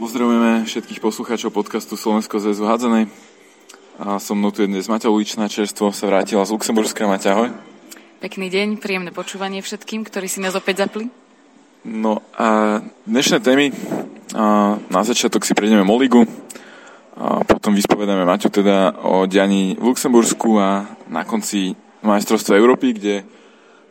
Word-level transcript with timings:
Pozdravujeme 0.00 0.64
všetkých 0.64 0.96
poslucháčov 0.96 1.52
podcastu 1.52 1.92
Slovensko 1.92 2.40
zväzu 2.40 2.64
hádzanej. 2.64 3.12
A 4.00 4.16
so 4.16 4.32
mnou 4.32 4.48
tu 4.48 4.64
je 4.64 4.72
dnes 4.72 4.80
Maťa 4.88 5.12
Uličná, 5.12 5.44
čerstvo 5.44 5.92
sa 5.92 6.08
vrátila 6.08 6.40
z 6.48 6.56
Luxemburska. 6.56 7.04
Maťa, 7.04 7.36
ahoj. 7.36 7.52
Pekný 8.24 8.48
deň, 8.48 8.80
príjemné 8.80 9.12
počúvanie 9.12 9.60
všetkým, 9.60 10.08
ktorí 10.08 10.24
si 10.24 10.40
nás 10.40 10.56
opäť 10.56 10.88
zapli. 10.88 11.12
No 11.84 12.24
a 12.32 12.80
dnešné 13.04 13.44
témy, 13.44 13.76
a 14.32 14.80
na 14.80 15.04
začiatok 15.04 15.44
si 15.44 15.52
prejdeme 15.52 15.84
Moligu, 15.84 16.24
a 17.20 17.44
potom 17.44 17.76
vyspovedáme 17.76 18.24
Maťu 18.24 18.48
teda 18.48 19.04
o 19.04 19.28
dianí 19.28 19.76
v 19.76 19.84
Luxembursku 19.84 20.56
a 20.56 20.96
na 21.12 21.28
konci 21.28 21.76
majstrovstva 22.00 22.56
Európy, 22.56 22.96
kde 22.96 23.28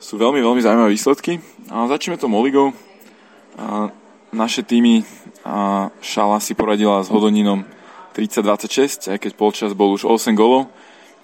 sú 0.02 0.18
veľmi, 0.18 0.42
veľmi 0.42 0.58
zaujímavé 0.58 0.90
výsledky. 0.90 1.38
A 1.70 1.86
začneme 1.86 2.18
to 2.18 2.26
Moligou. 2.26 2.74
A 3.62 3.94
naše 4.34 4.66
týmy 4.66 5.06
a 5.50 5.90
Šala 6.06 6.38
si 6.38 6.54
poradila 6.54 7.02
s 7.02 7.10
Hodoninom 7.10 7.66
30-26, 8.14 9.10
aj 9.10 9.18
keď 9.18 9.32
polčas 9.34 9.74
bol 9.74 9.98
už 9.98 10.06
8 10.06 10.38
golov, 10.38 10.70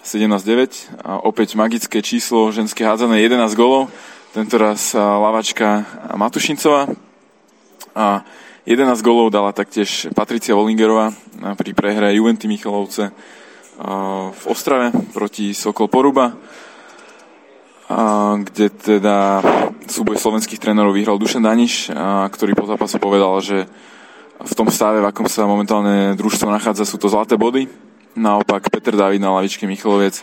17-9 0.01 1.05
a 1.05 1.21
opäť 1.21 1.53
magické 1.53 2.01
číslo 2.01 2.49
ženské 2.49 2.81
hádzané 2.81 3.21
11 3.21 3.53
golov, 3.53 3.93
tento 4.33 4.57
raz 4.57 4.97
lavačka 4.97 5.85
Matušincová. 6.17 6.89
A 7.93 8.25
11 8.65 8.97
golov 9.05 9.29
dala 9.29 9.53
taktiež 9.53 10.09
Patricia 10.17 10.57
Volingerová 10.57 11.13
pri 11.53 11.71
prehre 11.77 12.17
Juventy 12.17 12.49
Michalovce 12.49 13.13
v 14.33 14.43
Ostrave 14.49 14.89
proti 15.13 15.53
Sokol 15.53 15.85
Poruba. 15.85 16.33
Kde 18.41 18.67
teda 18.73 19.45
súboj 19.85 20.17
slovenských 20.17 20.57
trénerov 20.57 20.97
vyhral 20.97 21.21
Dušan 21.21 21.45
Daniš, 21.45 21.93
ktorý 22.33 22.57
po 22.57 22.65
zápasu 22.65 22.97
povedal, 22.97 23.37
že 23.45 23.69
v 24.41 24.53
tom 24.57 24.67
stave, 24.67 24.99
v 24.99 25.07
akom 25.07 25.29
sa 25.31 25.47
momentálne 25.47 26.17
družstvo 26.19 26.51
nachádza, 26.51 26.83
sú 26.83 26.99
to 26.99 27.07
zlaté 27.07 27.39
body. 27.39 27.71
Naopak 28.15 28.67
Peter 28.71 28.95
David 28.95 29.23
na 29.23 29.31
lavičke 29.35 29.67
Michalovec 29.67 30.19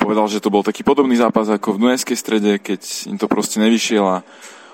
povedal, 0.00 0.28
že 0.32 0.40
to 0.40 0.48
bol 0.48 0.64
taký 0.64 0.80
podobný 0.80 1.16
zápas 1.20 1.48
ako 1.52 1.76
v 1.76 1.80
Dunajskej 1.84 2.16
strede, 2.16 2.52
keď 2.56 2.80
im 3.12 3.16
to 3.20 3.28
proste 3.28 3.60
nevyšiel 3.60 4.04
a 4.04 4.24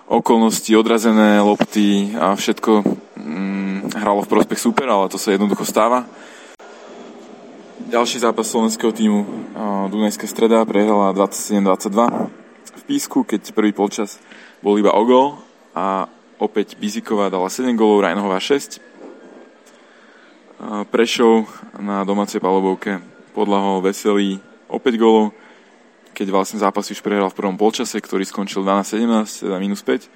okolnosti, 0.07 0.71
odrazené 0.79 1.43
lopty 1.43 2.15
a 2.15 2.39
všetko 2.39 2.87
mm, 3.19 3.99
hralo 3.99 4.23
v 4.23 4.31
prospech 4.31 4.63
super, 4.63 4.87
ale 4.87 5.11
to 5.11 5.19
sa 5.19 5.35
jednoducho 5.35 5.67
stáva. 5.67 6.07
Ďalší 7.87 8.23
zápas 8.23 8.51
slovenského 8.51 8.91
týmu 8.91 9.27
Dunajská 9.91 10.27
streda 10.27 10.63
prehrala 10.67 11.15
27-22 11.15 12.31
v 12.67 12.83
písku, 12.87 13.23
keď 13.27 13.51
prvý 13.51 13.71
polčas 13.75 14.19
bol 14.63 14.79
iba 14.79 14.95
o 14.95 15.03
gol 15.07 15.39
a 15.75 16.11
opäť 16.37 16.77
Biziková 16.77 17.33
dala 17.33 17.49
7 17.49 17.73
gólov, 17.77 18.05
Rajnohová 18.05 18.41
6. 18.41 18.81
Prešov 20.89 21.45
na 21.77 22.01
domácej 22.05 22.41
palobovke 22.41 23.01
podľahol 23.37 23.85
Veselý 23.85 24.41
opäť 24.73 24.97
gólov, 24.97 25.37
keď 26.17 26.33
vlastne 26.33 26.57
zápas 26.57 26.89
už 26.89 27.05
prehral 27.05 27.29
v 27.29 27.37
prvom 27.37 27.61
polčase, 27.61 28.01
ktorý 28.01 28.25
skončil 28.25 28.65
12-17, 28.65 29.45
teda 29.45 29.57
minus 29.61 29.85
5. 29.85 30.09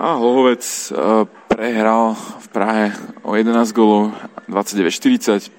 A 0.00 0.16
Hlohovec 0.16 0.64
prehral 1.52 2.16
v 2.16 2.46
Prahe 2.48 2.96
o 3.20 3.36
11 3.36 3.52
gólov, 3.76 4.16
29-40 4.48 5.52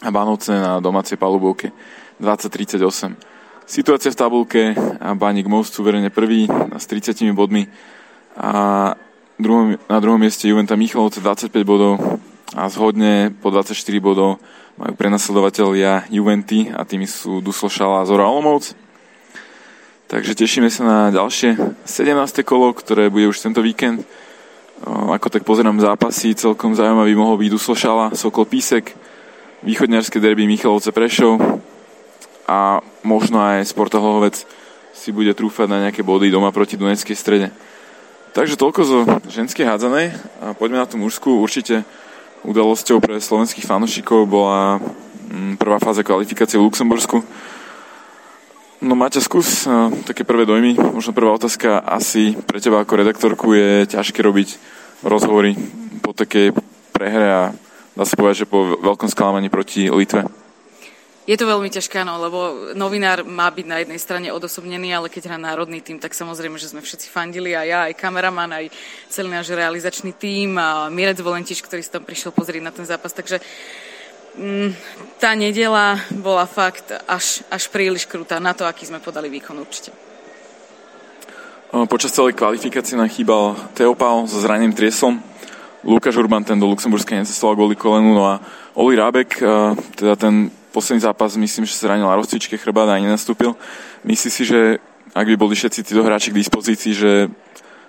a 0.00 0.08
Banovce 0.08 0.56
na 0.56 0.80
domácej 0.80 1.20
palubovke 1.20 1.76
20-38. 2.16 3.35
Situácia 3.66 4.14
v 4.14 4.20
tabulke 4.22 4.62
a 5.02 5.18
Baník 5.18 5.50
Most 5.50 5.74
suverene 5.74 6.06
prvý 6.06 6.46
s 6.78 6.86
30 6.86 7.34
bodmi 7.34 7.66
a 8.38 8.94
druhom, 9.42 9.74
na 9.90 9.98
druhom 9.98 10.22
mieste 10.22 10.46
Juventa 10.46 10.78
Michalovce 10.78 11.18
25 11.18 11.50
bodov 11.66 11.98
a 12.54 12.70
zhodne 12.70 13.34
po 13.34 13.50
24 13.50 13.74
bodov 13.98 14.38
majú 14.78 14.94
prenasledovateľia 14.94 16.06
Juventy 16.14 16.70
a 16.70 16.86
tými 16.86 17.10
sú 17.10 17.42
Duslošala 17.42 18.06
a 18.06 18.06
Zora 18.06 18.30
Olomouc. 18.30 18.70
Takže 20.06 20.38
tešíme 20.38 20.70
sa 20.70 20.86
na 20.86 20.98
ďalšie 21.10 21.82
17. 21.90 22.46
kolo, 22.46 22.70
ktoré 22.70 23.10
bude 23.10 23.26
už 23.26 23.42
tento 23.42 23.66
víkend. 23.66 24.06
Ako 24.86 25.26
tak 25.26 25.42
pozerám 25.42 25.82
zápasy, 25.82 26.38
celkom 26.38 26.78
zaujímavý 26.78 27.18
mohol 27.18 27.34
byť 27.42 27.50
Duslošala, 27.50 28.14
Sokol 28.14 28.46
Písek, 28.46 28.94
východňarské 29.66 30.22
derby 30.22 30.46
Michalovce 30.46 30.94
Prešov, 30.94 31.65
a 32.46 32.80
možno 33.02 33.42
aj 33.42 33.66
Sportohlovec 33.66 34.46
si 34.94 35.10
bude 35.12 35.34
trúfať 35.34 35.66
na 35.68 35.82
nejaké 35.86 36.00
body 36.00 36.30
doma 36.30 36.54
proti 36.54 36.78
Dunajskej 36.78 37.16
strede. 37.18 37.48
Takže 38.32 38.56
toľko 38.56 38.80
zo 38.86 38.98
ženskej 39.28 39.66
hádzanej 39.66 40.14
a 40.40 40.54
poďme 40.54 40.80
na 40.80 40.88
tú 40.88 40.96
mužskú. 40.96 41.42
Určite 41.42 41.82
udalosťou 42.46 43.02
pre 43.02 43.18
slovenských 43.18 43.66
fanúšikov 43.66 44.28
bola 44.28 44.78
mm, 44.78 45.58
prvá 45.58 45.82
fáza 45.82 46.06
kvalifikácie 46.06 46.56
v 46.56 46.68
Luxembursku. 46.70 47.20
No 48.84 48.92
Maťa, 48.92 49.24
skús 49.24 49.64
také 50.04 50.22
prvé 50.22 50.44
dojmy. 50.44 50.76
Možno 50.76 51.16
prvá 51.16 51.32
otázka 51.32 51.80
asi 51.80 52.36
pre 52.44 52.60
teba 52.60 52.84
ako 52.84 53.00
redaktorku 53.00 53.56
je 53.56 53.88
ťažké 53.88 54.20
robiť 54.20 54.48
rozhovory 55.00 55.56
po 56.04 56.12
takej 56.12 56.52
prehre 56.92 57.28
a 57.28 57.42
dá 57.96 58.04
sa 58.04 58.20
povedať, 58.20 58.44
že 58.44 58.52
po 58.52 58.76
veľkom 58.76 59.08
sklamaní 59.08 59.48
proti 59.48 59.88
Litve. 59.88 60.45
Je 61.26 61.34
to 61.34 61.42
veľmi 61.42 61.66
ťažké, 61.66 62.06
no, 62.06 62.22
lebo 62.22 62.70
novinár 62.78 63.26
má 63.26 63.50
byť 63.50 63.66
na 63.66 63.82
jednej 63.82 63.98
strane 63.98 64.28
odosobnený, 64.30 64.94
ale 64.94 65.10
keď 65.10 65.26
hrá 65.26 65.38
národný 65.42 65.82
tým, 65.82 65.98
tak 65.98 66.14
samozrejme, 66.14 66.54
že 66.54 66.70
sme 66.70 66.78
všetci 66.78 67.10
fandili, 67.10 67.50
aj 67.50 67.66
ja, 67.66 67.78
aj 67.90 67.98
kameraman, 67.98 68.54
aj 68.54 68.70
celý 69.10 69.34
náš 69.34 69.50
realizačný 69.50 70.14
tým, 70.14 70.54
a 70.54 70.86
Mirec 70.86 71.18
Volentič, 71.18 71.58
ktorý 71.66 71.82
sa 71.82 71.98
tam 71.98 72.06
prišiel 72.06 72.30
pozrieť 72.30 72.62
na 72.62 72.70
ten 72.70 72.86
zápas, 72.86 73.10
takže 73.10 73.42
mm, 74.38 74.70
tá 75.18 75.34
nedela 75.34 75.98
bola 76.14 76.46
fakt 76.46 76.94
až, 77.10 77.42
až 77.50 77.74
príliš 77.74 78.06
krutá 78.06 78.38
na 78.38 78.54
to, 78.54 78.62
aký 78.62 78.86
sme 78.86 79.02
podali 79.02 79.26
výkon 79.26 79.58
určite. 79.58 79.90
Počas 81.90 82.14
celej 82.14 82.38
kvalifikácie 82.38 82.94
nám 82.94 83.10
chýbal 83.10 83.58
Teopal 83.74 84.30
so 84.30 84.38
zranením 84.38 84.78
triesom. 84.78 85.18
Lukáš 85.82 86.14
Urban 86.14 86.46
ten 86.46 86.54
do 86.54 86.70
Luxemburska 86.70 87.18
necestoval 87.18 87.58
kvôli 87.58 87.74
kolenu, 87.74 88.14
no 88.14 88.30
a 88.30 88.38
Oli 88.78 88.94
Rábek, 88.94 89.42
teda 89.98 90.14
ten 90.14 90.54
posledný 90.76 91.00
zápas 91.00 91.32
myslím, 91.40 91.64
že 91.64 91.72
sa 91.72 91.88
ranil 91.88 92.04
na 92.04 92.20
rozcvičke 92.20 92.60
chrbát 92.60 92.92
a 92.92 93.00
nenastúpil. 93.00 93.56
Myslíš 94.04 94.32
si, 94.36 94.44
že 94.44 94.76
ak 95.16 95.24
by 95.24 95.36
boli 95.40 95.56
všetci 95.56 95.80
títo 95.80 96.04
hráči 96.04 96.28
k 96.28 96.44
dispozícii, 96.44 96.92
že 96.92 97.32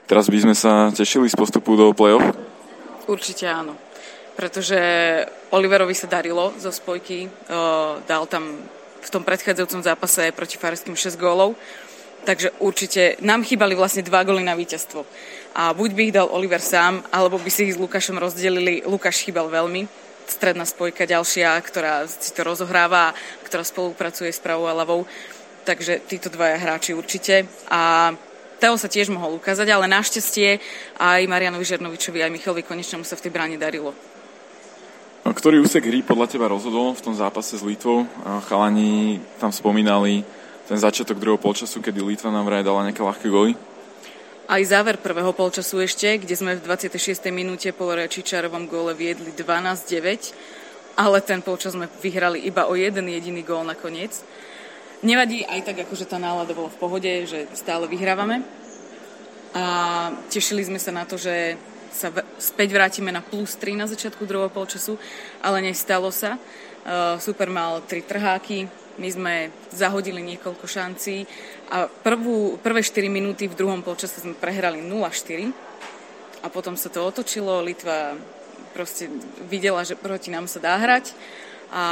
teraz 0.07 0.31
by 0.31 0.47
sme 0.47 0.55
sa 0.55 0.87
tešili 0.95 1.27
z 1.27 1.35
postupu 1.35 1.75
do 1.75 1.91
play-off? 1.91 2.23
Určite 3.11 3.43
áno. 3.51 3.75
Pretože 4.39 4.79
Oliverovi 5.51 5.91
sa 5.91 6.07
darilo 6.07 6.55
zo 6.55 6.71
spojky. 6.71 7.27
dal 8.07 8.23
tam 8.31 8.55
v 9.03 9.09
tom 9.11 9.27
predchádzajúcom 9.27 9.83
zápase 9.83 10.31
proti 10.31 10.55
Fareským 10.55 10.95
6 10.95 11.19
gólov. 11.19 11.59
Takže 12.23 12.55
určite 12.63 13.19
nám 13.19 13.43
chýbali 13.43 13.75
vlastne 13.75 14.03
dva 14.07 14.23
góly 14.23 14.47
na 14.47 14.55
víťazstvo. 14.55 15.03
A 15.59 15.75
buď 15.75 15.89
by 15.91 16.01
ich 16.07 16.15
dal 16.15 16.31
Oliver 16.31 16.63
sám, 16.63 17.03
alebo 17.11 17.35
by 17.35 17.51
si 17.51 17.67
ich 17.67 17.75
s 17.75 17.81
Lukášom 17.81 18.15
rozdelili. 18.15 18.83
Lukáš 18.87 19.27
chýbal 19.27 19.51
veľmi 19.51 20.06
stredná 20.27 20.67
spojka 20.67 21.07
ďalšia, 21.07 21.57
ktorá 21.63 22.05
si 22.05 22.35
to 22.35 22.43
rozohráva, 22.43 23.15
ktorá 23.47 23.63
spolupracuje 23.63 24.29
s 24.29 24.43
pravou 24.43 24.67
a 24.67 24.77
ľavou. 24.77 25.07
Takže 25.63 26.03
títo 26.07 26.31
dvaja 26.31 26.59
hráči 26.59 26.95
určite. 26.95 27.47
A 27.67 28.11
Teo 28.57 28.73
sa 28.73 28.89
tiež 28.89 29.13
mohol 29.13 29.37
ukázať, 29.37 29.69
ale 29.69 29.85
našťastie 29.85 30.57
aj 30.97 31.21
Marianovi 31.29 31.61
Žernovičovi, 31.61 32.25
aj 32.25 32.33
Michalovi 32.33 32.65
Konečnému 32.65 33.05
sa 33.05 33.13
v 33.13 33.23
tej 33.27 33.31
bráne 33.31 33.57
darilo. 33.59 33.93
Ktorý 35.27 35.61
úsek 35.61 35.85
hry 35.85 36.01
podľa 36.01 36.31
teba 36.31 36.47
rozhodol 36.47 36.95
v 36.95 37.03
tom 37.03 37.13
zápase 37.13 37.59
s 37.59 37.61
Litvou? 37.61 38.07
Chalani 38.47 39.19
tam 39.37 39.51
spomínali 39.51 40.23
ten 40.65 40.79
začiatok 40.79 41.19
druhého 41.19 41.37
polčasu, 41.37 41.83
kedy 41.83 41.99
Litva 42.01 42.31
nám 42.33 42.47
vraj 42.47 42.63
dala 42.65 42.87
nejaké 42.87 43.03
ľahké 43.03 43.27
goly 43.29 43.53
aj 44.47 44.61
záver 44.63 44.95
prvého 44.95 45.35
polčasu 45.35 45.83
ešte, 45.83 46.23
kde 46.23 46.31
sme 46.31 46.55
v 46.55 46.63
26. 46.63 47.19
minúte 47.35 47.67
po 47.75 47.91
Rečičarovom 47.91 48.71
góle 48.71 48.95
viedli 48.95 49.35
12-9, 49.35 50.31
ale 50.95 51.19
ten 51.19 51.43
polčas 51.43 51.75
sme 51.75 51.91
vyhrali 51.99 52.47
iba 52.47 52.63
o 52.71 52.73
jeden 52.79 53.11
jediný 53.11 53.43
gól 53.43 53.67
nakoniec. 53.67 54.15
Nevadí 55.03 55.43
aj 55.43 55.67
tak, 55.67 55.83
akože 55.83 56.07
tá 56.07 56.15
nálada 56.17 56.55
bola 56.55 56.71
v 56.71 56.79
pohode, 56.79 57.11
že 57.27 57.45
stále 57.53 57.91
vyhrávame. 57.91 58.41
A 59.51 59.63
tešili 60.31 60.63
sme 60.63 60.79
sa 60.79 60.95
na 60.95 61.03
to, 61.03 61.19
že 61.19 61.59
sa 61.91 62.09
späť 62.39 62.71
vrátime 62.71 63.11
na 63.11 63.19
plus 63.19 63.59
3 63.59 63.75
na 63.75 63.85
začiatku 63.85 64.23
druhého 64.23 64.49
polčasu, 64.49 64.95
ale 65.43 65.59
nestalo 65.59 66.07
sa. 66.07 66.39
Uh, 66.87 67.19
super 67.19 67.51
mal 67.51 67.83
tri 67.83 67.99
trháky, 67.99 68.86
my 68.97 69.09
sme 69.13 69.33
zahodili 69.69 70.19
niekoľko 70.25 70.65
šancí 70.65 71.25
a 71.69 71.85
prvú, 71.87 72.57
prvé 72.61 72.81
4 72.81 73.07
minúty 73.07 73.45
v 73.45 73.57
druhom 73.57 73.85
polčase 73.85 74.21
sme 74.21 74.33
prehrali 74.33 74.81
0-4 74.81 75.53
a 76.41 76.47
potom 76.49 76.73
sa 76.73 76.89
to 76.89 77.05
otočilo. 77.05 77.61
Litva 77.61 78.17
proste 78.73 79.09
videla, 79.49 79.81
že 79.85 79.97
proti 79.97 80.29
nám 80.29 80.45
sa 80.49 80.61
dá 80.61 80.77
hrať 80.77 81.13
a 81.71 81.85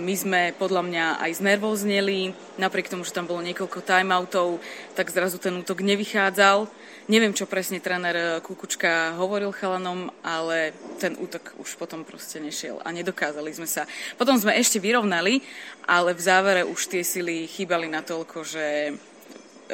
my 0.00 0.14
sme 0.16 0.40
podľa 0.56 0.82
mňa 0.86 1.04
aj 1.20 1.44
znervozneli, 1.44 2.32
napriek 2.56 2.88
tomu, 2.88 3.04
že 3.04 3.12
tam 3.12 3.28
bolo 3.28 3.44
niekoľko 3.44 3.84
timeoutov, 3.84 4.64
tak 4.96 5.12
zrazu 5.12 5.36
ten 5.36 5.52
útok 5.60 5.84
nevychádzal. 5.84 6.68
Neviem, 7.10 7.34
čo 7.34 7.50
presne 7.50 7.82
tréner 7.82 8.38
Kukučka 8.40 9.18
hovoril 9.18 9.50
chalanom, 9.50 10.14
ale 10.22 10.72
ten 11.02 11.18
útok 11.18 11.58
už 11.58 11.74
potom 11.74 12.06
proste 12.06 12.38
nešiel 12.38 12.78
a 12.80 12.88
nedokázali 12.94 13.50
sme 13.50 13.66
sa. 13.66 13.84
Potom 14.14 14.38
sme 14.38 14.54
ešte 14.54 14.78
vyrovnali, 14.78 15.42
ale 15.90 16.14
v 16.14 16.22
závere 16.22 16.62
už 16.62 16.86
tie 16.86 17.02
sily 17.02 17.50
chýbali 17.50 17.90
natoľko, 17.90 18.46
že 18.46 18.94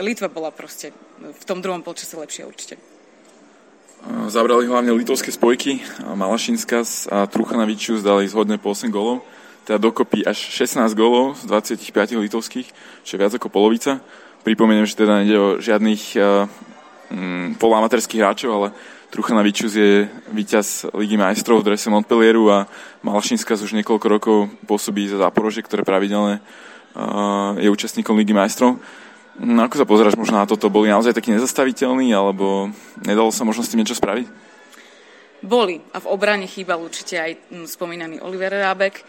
Litva 0.00 0.32
bola 0.32 0.48
proste 0.48 0.96
v 1.20 1.44
tom 1.44 1.60
druhom 1.60 1.84
polčase 1.84 2.16
lepšia 2.16 2.48
určite. 2.48 2.80
Zabrali 4.32 4.64
hlavne 4.68 4.92
litovské 4.96 5.28
spojky, 5.28 5.82
Malašinskas 6.02 7.10
a 7.10 7.26
Truchanavičius 7.26 8.04
dali 8.06 8.28
zhodne 8.28 8.56
po 8.56 8.72
8 8.72 8.88
golov 8.88 9.24
teda 9.66 9.82
dokopy 9.82 10.22
až 10.22 10.38
16 10.38 10.94
golov 10.94 11.34
z 11.42 11.50
25 11.50 12.22
litovských, 12.22 12.68
čo 13.02 13.10
je 13.10 13.20
viac 13.20 13.34
ako 13.34 13.50
polovica. 13.50 13.98
Pripomeniem, 14.46 14.86
že 14.86 14.94
teda 14.94 15.26
nejde 15.26 15.36
o 15.36 15.48
žiadnych 15.58 16.02
uh, 16.22 16.46
um, 17.10 17.58
hráčov, 17.58 18.50
ale 18.54 18.68
Truchanavičus 19.10 19.74
je 19.74 20.06
víťaz 20.30 20.86
Ligy 20.94 21.18
majstrov 21.18 21.62
v 21.62 21.74
drese 21.74 21.90
Montpellieru 21.90 22.46
a 22.54 22.70
Malašinská 23.02 23.58
už 23.58 23.74
niekoľko 23.82 24.06
rokov 24.06 24.38
pôsobí 24.70 25.10
za 25.10 25.18
Záporože, 25.18 25.66
ktoré 25.66 25.82
pravidelne 25.82 26.38
uh, 26.38 27.58
je 27.58 27.66
účastníkom 27.66 28.14
Ligy 28.14 28.38
majstrov. 28.38 28.78
No 29.36 29.66
ako 29.66 29.82
sa 29.82 29.86
pozeráš 29.86 30.14
možno 30.14 30.38
na 30.38 30.46
toto? 30.46 30.70
Boli 30.70 30.88
naozaj 30.88 31.12
takí 31.12 31.34
nezastaviteľní, 31.34 32.14
alebo 32.14 32.70
nedalo 33.02 33.34
sa 33.34 33.42
možno 33.42 33.66
s 33.66 33.70
tým 33.74 33.82
niečo 33.82 33.98
spraviť? 33.98 34.26
Boli 35.44 35.82
a 35.92 36.00
v 36.00 36.06
obrane 36.08 36.48
chýbal 36.48 36.80
určite 36.80 37.20
aj 37.20 37.32
spomínaný 37.68 38.24
Oliver 38.24 38.56
Rábek. 38.56 39.04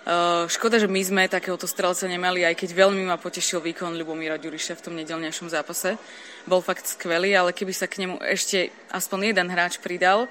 Eh, 0.00 0.48
škoda, 0.48 0.80
že 0.80 0.88
my 0.88 0.96
sme 1.04 1.28
takéhoto 1.28 1.68
strelca 1.68 2.08
nemali, 2.08 2.40
aj 2.40 2.56
keď 2.56 2.72
veľmi 2.72 3.04
ma 3.04 3.20
potešil 3.20 3.60
výkon 3.60 4.00
Ľubomíra 4.00 4.40
Ďuriša 4.40 4.80
v 4.80 4.84
tom 4.88 4.94
nedelnejšom 4.96 5.52
zápase. 5.52 6.00
Bol 6.48 6.64
fakt 6.64 6.88
skvelý, 6.88 7.36
ale 7.36 7.52
keby 7.52 7.72
sa 7.76 7.84
k 7.84 8.08
nemu 8.08 8.16
ešte 8.24 8.72
aspoň 8.88 9.36
jeden 9.36 9.52
hráč 9.52 9.76
pridal, 9.76 10.24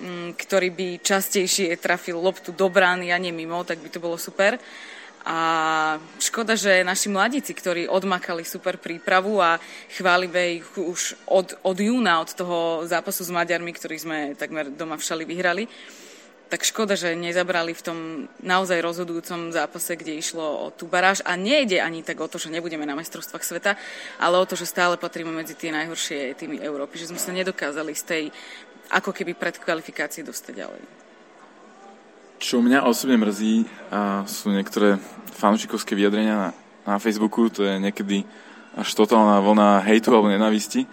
mm, 0.00 0.32
ktorý 0.40 0.72
by 0.72 0.88
častejšie 1.04 1.76
trafil 1.76 2.16
loptu 2.16 2.56
do 2.56 2.72
brány 2.72 3.12
a 3.12 3.20
nie 3.20 3.36
mimo, 3.36 3.60
tak 3.68 3.84
by 3.84 3.92
to 3.92 4.00
bolo 4.00 4.16
super. 4.16 4.56
A 5.28 5.38
škoda, 6.16 6.56
že 6.56 6.80
naši 6.80 7.12
mladíci, 7.12 7.52
ktorí 7.52 7.92
odmakali 7.92 8.48
super 8.48 8.80
prípravu 8.80 9.44
a 9.44 9.60
chválime 9.92 10.64
ich 10.64 10.66
už 10.72 11.20
od, 11.28 11.52
od 11.62 11.76
júna, 11.76 12.24
od 12.24 12.32
toho 12.32 12.88
zápasu 12.88 13.28
s 13.28 13.30
Maďarmi, 13.30 13.76
ktorý 13.76 13.96
sme 14.00 14.18
takmer 14.40 14.72
doma 14.72 14.96
všali 14.96 15.22
vyhrali, 15.28 15.68
tak 16.52 16.68
škoda, 16.68 17.00
že 17.00 17.16
nezabrali 17.16 17.72
v 17.72 17.80
tom 17.80 17.98
naozaj 18.44 18.84
rozhodujúcom 18.84 19.56
zápase, 19.56 19.96
kde 19.96 20.20
išlo 20.20 20.44
o 20.44 20.66
tú 20.68 20.84
baráž. 20.84 21.24
A 21.24 21.32
nejde 21.32 21.80
ani 21.80 22.04
tak 22.04 22.20
o 22.20 22.28
to, 22.28 22.36
že 22.36 22.52
nebudeme 22.52 22.84
na 22.84 22.92
majstrovstvách 22.92 23.40
sveta, 23.40 23.80
ale 24.20 24.36
o 24.36 24.44
to, 24.44 24.52
že 24.52 24.68
stále 24.68 25.00
patríme 25.00 25.32
medzi 25.32 25.56
tie 25.56 25.72
najhoršie 25.72 26.36
týmy 26.36 26.60
Európy, 26.60 27.00
že 27.00 27.08
sme 27.08 27.16
sa 27.16 27.32
nedokázali 27.32 27.96
z 27.96 28.04
tej 28.04 28.22
ako 28.92 29.16
keby 29.16 29.32
pred 29.32 29.56
kvalifikácií 29.56 30.20
dostať 30.20 30.52
ďalej. 30.52 30.82
Čo 32.36 32.60
mňa 32.60 32.84
osobne 32.84 33.16
mrzí, 33.16 33.64
sú 34.28 34.52
niektoré 34.52 35.00
fanúšikovské 35.32 35.96
vyjadrenia 35.96 36.36
na, 36.36 36.48
na 36.84 36.96
Facebooku, 37.00 37.48
to 37.48 37.64
je 37.64 37.80
niekedy 37.80 38.28
až 38.76 38.92
totálna 38.92 39.40
vlna 39.40 39.88
hejtu 39.88 40.12
alebo 40.12 40.28
nenavisti. 40.28 40.84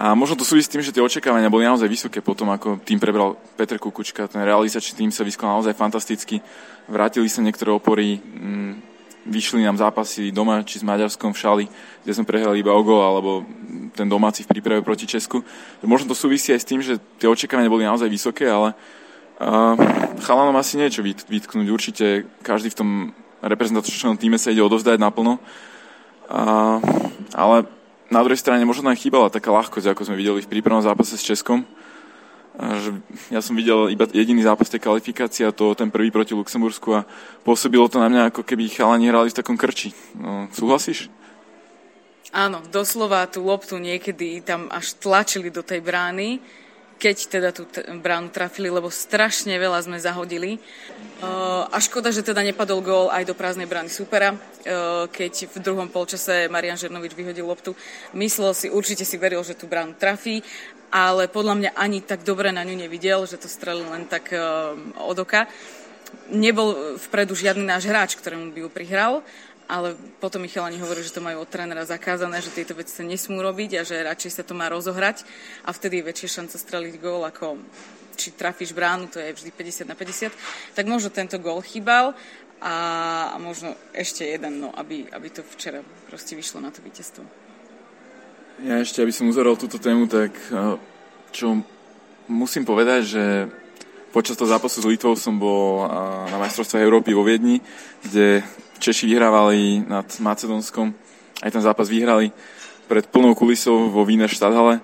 A 0.00 0.16
možno 0.16 0.40
to 0.40 0.48
súvisí 0.48 0.64
s 0.64 0.72
tým, 0.72 0.80
že 0.80 0.96
tie 0.96 1.04
očakávania 1.04 1.52
boli 1.52 1.68
naozaj 1.68 1.84
vysoké 1.84 2.24
potom, 2.24 2.48
ako 2.48 2.80
tým 2.80 2.96
prebral 2.96 3.36
Petr 3.60 3.76
Kukučka. 3.76 4.32
Ten 4.32 4.40
realizačný 4.48 4.96
tým 4.96 5.12
sa 5.12 5.28
vyskal 5.28 5.52
naozaj 5.52 5.76
fantasticky. 5.76 6.40
Vrátili 6.88 7.28
sa 7.28 7.44
niektoré 7.44 7.68
opory, 7.68 8.16
mm, 8.16 8.80
vyšli 9.28 9.60
nám 9.60 9.76
zápasy 9.76 10.32
doma, 10.32 10.64
či 10.64 10.80
s 10.80 10.88
Maďarskom 10.88 11.36
v 11.36 11.40
Šali, 11.44 11.64
kde 12.00 12.12
sme 12.16 12.24
prehrali 12.24 12.64
iba 12.64 12.72
o 12.72 12.80
gol, 12.80 12.96
alebo 12.96 13.44
ten 13.92 14.08
domáci 14.08 14.40
v 14.48 14.56
príprave 14.56 14.80
proti 14.80 15.04
Česku. 15.04 15.44
Možno 15.84 16.08
to 16.08 16.16
súvisí 16.16 16.56
aj 16.56 16.64
s 16.64 16.68
tým, 16.72 16.80
že 16.80 16.96
tie 17.20 17.28
očakávania 17.28 17.68
boli 17.68 17.84
naozaj 17.84 18.08
vysoké, 18.08 18.48
ale 18.48 18.72
uh, 18.72 19.76
chalanom 20.24 20.56
asi 20.56 20.80
niečo 20.80 21.04
vytknúť. 21.04 21.68
Určite 21.68 22.24
každý 22.40 22.72
v 22.72 22.78
tom 22.80 22.90
reprezentačnom 23.44 24.16
týme 24.16 24.40
sa 24.40 24.48
ide 24.48 24.64
odovzdať 24.64 24.96
naplno. 24.96 25.36
Uh, 26.32 26.80
ale 27.36 27.68
na 28.10 28.20
druhej 28.26 28.42
strane 28.42 28.66
možno 28.66 28.90
nám 28.90 28.98
chýbala 28.98 29.30
taká 29.30 29.54
ľahkosť, 29.54 29.94
ako 29.94 30.10
sme 30.10 30.18
videli 30.18 30.42
v 30.42 30.50
prípravnom 30.50 30.82
zápase 30.82 31.14
s 31.14 31.22
Českom. 31.22 31.62
Ja 33.32 33.40
som 33.40 33.56
videl 33.56 33.88
iba 33.94 34.04
jediný 34.10 34.44
zápas 34.44 34.68
tej 34.68 34.84
kvalifikácie 34.84 35.48
a 35.48 35.54
to 35.54 35.72
ten 35.72 35.88
prvý 35.88 36.12
proti 36.12 36.36
Luxembursku 36.36 36.92
a 36.92 37.06
pôsobilo 37.46 37.88
to 37.88 38.02
na 38.02 38.10
mňa 38.10 38.34
ako 38.34 38.44
keby 38.44 38.68
chalani 38.68 39.08
hrali 39.08 39.32
v 39.32 39.38
takom 39.38 39.56
krči. 39.56 39.96
No, 40.18 40.50
súhlasíš? 40.52 41.08
Áno, 42.34 42.60
doslova 42.68 43.24
tú 43.30 43.46
loptu 43.46 43.80
niekedy 43.80 44.44
tam 44.44 44.68
až 44.68 44.98
tlačili 45.00 45.48
do 45.48 45.64
tej 45.64 45.80
brány 45.80 46.42
keď 47.00 47.16
teda 47.32 47.48
tú 47.56 47.64
bránu 48.04 48.28
trafili, 48.28 48.68
lebo 48.68 48.92
strašne 48.92 49.56
veľa 49.56 49.88
sme 49.88 49.96
zahodili. 49.96 50.60
Uh, 51.24 51.64
a 51.72 51.80
škoda, 51.80 52.12
že 52.12 52.20
teda 52.20 52.44
nepadol 52.44 52.84
gól 52.84 53.06
aj 53.08 53.24
do 53.24 53.32
prázdnej 53.32 53.64
brány 53.64 53.88
supera, 53.88 54.36
uh, 54.36 55.08
keď 55.08 55.48
v 55.48 55.56
druhom 55.64 55.88
polčase 55.88 56.52
Marian 56.52 56.76
Žernovič 56.76 57.16
vyhodil 57.16 57.48
loptu. 57.48 57.72
Myslel 58.12 58.52
si, 58.52 58.68
určite 58.68 59.08
si 59.08 59.16
veril, 59.16 59.40
že 59.40 59.56
tú 59.56 59.64
bránu 59.64 59.96
trafí, 59.96 60.44
ale 60.92 61.24
podľa 61.32 61.54
mňa 61.56 61.70
ani 61.72 62.04
tak 62.04 62.20
dobre 62.20 62.52
na 62.52 62.60
ňu 62.60 62.76
nevidel, 62.76 63.24
že 63.24 63.40
to 63.40 63.48
strelil 63.48 63.88
len 63.88 64.04
tak 64.04 64.28
uh, 64.36 64.76
od 65.00 65.16
oka. 65.16 65.48
Nebol 66.28 67.00
vpredu 67.00 67.32
žiadny 67.32 67.64
náš 67.64 67.88
hráč, 67.88 68.12
ktorému 68.20 68.52
by 68.52 68.60
ju 68.66 68.68
prihral 68.68 69.24
ale 69.70 69.94
potom 70.18 70.42
Michalani 70.42 70.82
hovorí, 70.82 71.06
že 71.06 71.14
to 71.14 71.22
majú 71.22 71.46
od 71.46 71.50
trénera 71.50 71.86
zakázané, 71.86 72.42
že 72.42 72.50
tieto 72.50 72.74
veci 72.74 72.90
sa 72.90 73.06
nesmú 73.06 73.38
robiť 73.38 73.78
a 73.78 73.82
že 73.86 74.02
radšej 74.02 74.32
sa 74.34 74.42
to 74.42 74.58
má 74.58 74.66
rozohrať 74.66 75.22
a 75.62 75.70
vtedy 75.70 76.02
je 76.02 76.08
väčšia 76.10 76.42
šanca 76.42 76.56
streliť 76.58 76.94
gól 76.98 77.22
ako 77.22 77.54
či 78.18 78.34
trafíš 78.34 78.74
bránu, 78.74 79.06
to 79.06 79.22
je 79.22 79.30
vždy 79.32 79.50
50 79.54 79.88
na 79.88 79.96
50, 79.96 80.34
tak 80.74 80.84
možno 80.90 81.14
tento 81.14 81.38
gól 81.38 81.62
chýbal 81.62 82.12
a, 82.60 82.74
a 83.32 83.36
možno 83.38 83.72
ešte 83.96 84.26
jeden, 84.26 84.60
no, 84.60 84.68
aby, 84.74 85.08
aby 85.08 85.28
to 85.32 85.46
včera 85.54 85.80
proste 86.10 86.36
vyšlo 86.36 86.60
na 86.60 86.68
to 86.68 86.84
víťazstvo. 86.84 87.24
Ja 88.60 88.76
ešte, 88.84 89.00
aby 89.00 89.14
som 89.14 89.32
uzoral 89.32 89.56
túto 89.56 89.80
tému, 89.80 90.04
tak 90.04 90.36
eh, 90.52 90.76
čo 91.32 91.64
musím 92.28 92.68
povedať, 92.68 93.00
že 93.08 93.24
počas 94.12 94.36
toho 94.36 94.52
zápasu 94.52 94.84
s 94.84 94.90
Litvou 94.90 95.16
som 95.16 95.40
bol 95.40 95.86
eh, 95.86 95.88
na 96.28 96.36
majstrovstve 96.36 96.76
Európy 96.76 97.16
vo 97.16 97.24
Viedni, 97.24 97.64
kde 98.04 98.44
Češi 98.80 99.12
vyhrávali 99.12 99.84
nad 99.84 100.08
Macedónskom, 100.24 100.96
aj 101.44 101.52
ten 101.52 101.60
zápas 101.60 101.92
vyhrali 101.92 102.32
pred 102.88 103.04
plnou 103.12 103.36
kulisou 103.36 103.92
vo 103.92 104.08
Wiener 104.08 104.32
Stadhale 104.32 104.80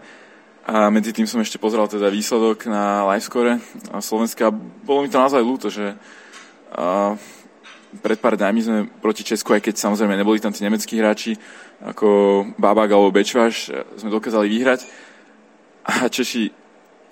a 0.69 0.93
medzi 0.93 1.17
tým 1.17 1.25
som 1.25 1.41
ešte 1.41 1.57
pozeral 1.57 1.89
teda 1.89 2.13
výsledok 2.13 2.69
na 2.69 3.09
livescore 3.09 3.57
Slovenska. 4.05 4.53
Bolo 4.85 5.01
mi 5.01 5.09
to 5.09 5.17
naozaj 5.17 5.41
ľúto, 5.41 5.73
že 5.73 5.97
pred 8.05 8.19
pár 8.21 8.37
dňami 8.37 8.61
sme 8.61 8.79
proti 9.01 9.25
Česku, 9.25 9.57
aj 9.57 9.65
keď 9.65 9.81
samozrejme 9.81 10.13
neboli 10.13 10.45
tam 10.45 10.53
tí 10.53 10.61
nemeckí 10.61 11.01
hráči 11.01 11.33
ako 11.81 12.45
Babák 12.61 12.93
alebo 12.93 13.17
Bečvaš, 13.17 13.73
sme 13.97 14.13
dokázali 14.13 14.53
vyhrať 14.53 14.85
a 15.89 16.13
Češi 16.13 16.66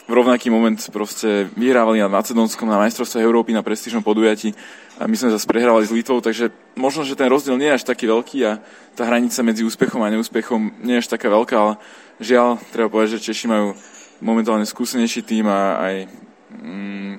v 0.04 0.12
rovnaký 0.12 0.52
moment 0.52 0.76
proste 0.92 1.48
vyhrávali 1.56 1.96
nad 1.96 2.12
Macedónskom 2.12 2.68
na 2.68 2.76
majstrovstve 2.76 3.24
Európy 3.24 3.56
na 3.56 3.64
prestížnom 3.64 4.04
podujatí 4.04 4.52
a 5.00 5.08
my 5.08 5.16
sme 5.16 5.32
zase 5.32 5.48
prehrávali 5.48 5.88
s 5.88 5.96
Litvou, 5.96 6.20
takže 6.20 6.52
možno, 6.76 7.08
že 7.08 7.16
ten 7.16 7.32
rozdiel 7.32 7.56
nie 7.56 7.72
je 7.72 7.76
až 7.80 7.84
taký 7.88 8.04
veľký 8.12 8.38
a 8.44 8.60
tá 8.92 9.08
hranica 9.08 9.40
medzi 9.40 9.64
úspechom 9.64 10.04
a 10.04 10.12
neúspechom 10.12 10.84
nie 10.84 11.00
je 11.00 11.08
až 11.08 11.08
taká 11.16 11.32
veľká, 11.32 11.56
ale 11.56 11.74
žiaľ, 12.20 12.60
treba 12.68 12.92
povedať, 12.92 13.16
že 13.16 13.32
Češi 13.32 13.46
majú 13.48 13.72
momentálne 14.20 14.68
skúsenejší 14.68 15.24
tým 15.24 15.48
a 15.48 15.80
aj 15.80 15.94
mm, 16.52 17.14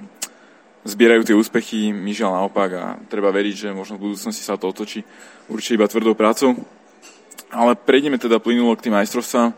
zbierajú 0.85 1.21
tie 1.25 1.35
úspechy, 1.35 1.89
my 1.89 2.13
žiaľ 2.13 2.45
naopak 2.45 2.69
a 2.77 2.83
treba 3.09 3.33
veriť, 3.33 3.55
že 3.65 3.69
možno 3.73 3.97
v 3.97 4.13
budúcnosti 4.13 4.45
sa 4.45 4.61
to 4.61 4.69
otočí 4.69 5.01
určite 5.49 5.81
iba 5.81 5.89
tvrdou 5.89 6.13
prácou. 6.13 6.53
Ale 7.49 7.73
prejdeme 7.73 8.21
teda 8.21 8.37
plynulo 8.37 8.77
k 8.77 8.89
tým 8.89 8.93
majstrovstvám. 8.93 9.53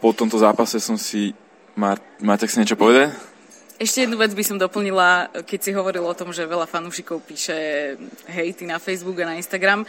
Po 0.00 0.08
tomto 0.16 0.40
zápase 0.40 0.80
som 0.80 0.96
si 0.96 1.32
má, 1.78 1.94
máte 2.18 2.50
si 2.50 2.58
niečo 2.58 2.74
povedať? 2.74 3.14
Ešte 3.78 4.02
jednu 4.02 4.18
vec 4.18 4.34
by 4.34 4.42
som 4.42 4.58
doplnila, 4.58 5.30
keď 5.46 5.60
si 5.62 5.70
hovoril 5.70 6.02
o 6.02 6.18
tom, 6.18 6.34
že 6.34 6.42
veľa 6.42 6.66
fanúšikov 6.66 7.22
píše 7.22 7.94
hejty 8.26 8.66
na 8.66 8.82
Facebook 8.82 9.22
a 9.22 9.30
na 9.30 9.38
Instagram. 9.38 9.86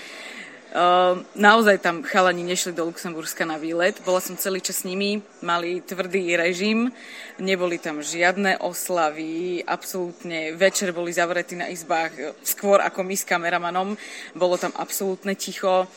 Uh, 0.69 1.25
naozaj 1.33 1.81
tam 1.81 2.05
chalani 2.05 2.45
nešli 2.45 2.77
do 2.77 2.85
Luxemburska 2.85 3.41
na 3.41 3.57
výlet. 3.57 3.97
Bola 4.05 4.21
som 4.21 4.37
celý 4.37 4.61
čas 4.61 4.85
s 4.85 4.85
nimi, 4.85 5.25
mali 5.41 5.81
tvrdý 5.81 6.37
režim, 6.37 6.93
neboli 7.41 7.81
tam 7.81 8.05
žiadne 8.05 8.61
oslavy, 8.61 9.65
absolútne 9.65 10.53
večer 10.53 10.93
boli 10.93 11.09
zavretí 11.09 11.57
na 11.57 11.73
izbách 11.73 12.37
skôr 12.45 12.85
ako 12.85 13.01
my 13.01 13.17
s 13.17 13.25
kameramanom. 13.25 13.97
Bolo 14.37 14.61
tam 14.61 14.69
absolútne 14.77 15.33
ticho 15.33 15.89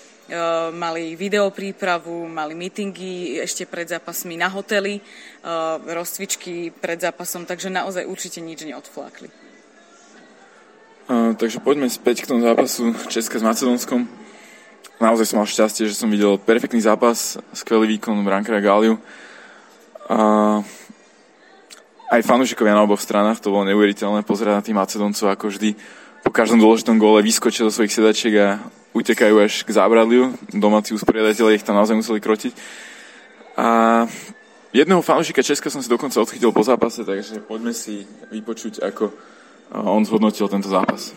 mali 0.72 1.12
videoprípravu, 1.12 2.28
mali 2.28 2.56
meetingy 2.56 3.36
ešte 3.40 3.68
pred 3.68 3.84
zápasmi 3.84 4.40
na 4.40 4.48
hoteli, 4.48 4.96
e, 4.96 5.02
rozcvičky 5.92 6.72
pred 6.72 7.00
zápasom, 7.00 7.44
takže 7.44 7.68
naozaj 7.68 8.08
určite 8.08 8.40
nič 8.40 8.64
neodflákli. 8.64 9.28
Uh, 11.02 11.34
takže 11.34 11.58
poďme 11.58 11.90
späť 11.90 12.22
k 12.22 12.30
tomu 12.30 12.46
zápasu 12.46 12.94
Česka 13.10 13.36
s 13.36 13.44
Macedónskom. 13.44 14.06
Naozaj 15.02 15.34
som 15.34 15.42
mal 15.42 15.50
šťastie, 15.50 15.90
že 15.90 15.98
som 15.98 16.06
videl 16.06 16.38
perfektný 16.38 16.78
zápas, 16.78 17.42
skvelý 17.50 17.98
výkon 17.98 18.22
brankára 18.22 18.62
Gáliu. 18.62 19.02
Uh, 20.06 20.62
aj 22.06 22.22
fanúšikovia 22.22 22.78
na 22.78 22.86
oboch 22.86 23.02
stranách, 23.02 23.42
to 23.42 23.50
bolo 23.50 23.66
neuveriteľné 23.66 24.22
pozerať 24.22 24.54
na 24.54 24.64
tých 24.64 24.78
Macedóncov, 24.78 25.26
ako 25.34 25.50
vždy 25.50 25.74
po 26.22 26.30
každom 26.30 26.62
dôležitom 26.62 27.02
góle 27.02 27.18
vyskočia 27.18 27.66
do 27.66 27.74
svojich 27.74 27.92
sedačiek 27.98 28.34
a 28.38 28.48
utekajú 28.92 29.40
až 29.40 29.64
k 29.64 29.70
zábradliu. 29.72 30.36
Domáci 30.52 30.92
usporiadateľe 30.92 31.56
ich 31.56 31.64
tam 31.64 31.76
naozaj 31.76 31.96
museli 31.96 32.20
krotiť. 32.20 32.52
A 33.56 33.66
jedného 34.72 35.04
fanúšika 35.04 35.44
Česka 35.44 35.68
som 35.68 35.84
si 35.84 35.88
dokonca 35.88 36.20
odchytil 36.20 36.52
po 36.52 36.64
zápase, 36.64 37.04
takže 37.04 37.44
poďme 37.44 37.76
si 37.76 38.08
vypočuť, 38.32 38.80
ako 38.84 39.12
on 39.72 40.04
zhodnotil 40.04 40.48
tento 40.48 40.68
zápas. 40.68 41.12